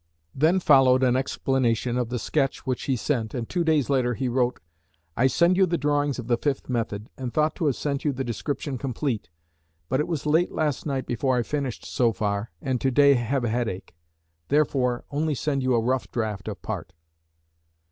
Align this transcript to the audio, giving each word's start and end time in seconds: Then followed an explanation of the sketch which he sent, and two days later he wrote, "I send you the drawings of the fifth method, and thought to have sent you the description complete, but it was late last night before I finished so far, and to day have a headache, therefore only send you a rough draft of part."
Then 0.33 0.59
followed 0.59 1.03
an 1.03 1.15
explanation 1.15 1.95
of 1.95 2.09
the 2.09 2.17
sketch 2.17 2.65
which 2.65 2.85
he 2.85 2.95
sent, 2.95 3.35
and 3.35 3.47
two 3.47 3.63
days 3.63 3.87
later 3.87 4.15
he 4.15 4.27
wrote, 4.27 4.59
"I 5.15 5.27
send 5.27 5.57
you 5.57 5.67
the 5.67 5.77
drawings 5.77 6.17
of 6.17 6.25
the 6.25 6.37
fifth 6.39 6.67
method, 6.69 7.07
and 7.19 7.31
thought 7.31 7.53
to 7.57 7.67
have 7.67 7.75
sent 7.75 8.03
you 8.03 8.11
the 8.11 8.23
description 8.23 8.79
complete, 8.79 9.29
but 9.89 9.99
it 9.99 10.07
was 10.07 10.25
late 10.25 10.51
last 10.51 10.87
night 10.87 11.05
before 11.05 11.37
I 11.37 11.43
finished 11.43 11.85
so 11.85 12.11
far, 12.13 12.49
and 12.63 12.81
to 12.81 12.89
day 12.89 13.13
have 13.13 13.43
a 13.43 13.49
headache, 13.49 13.95
therefore 14.47 15.05
only 15.11 15.35
send 15.35 15.61
you 15.61 15.75
a 15.75 15.79
rough 15.79 16.09
draft 16.09 16.47
of 16.47 16.63
part." 16.63 16.93